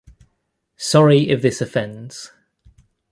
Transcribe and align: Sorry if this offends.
Sorry 0.77 1.29
if 1.29 1.43
this 1.43 1.61
offends. 1.61 2.31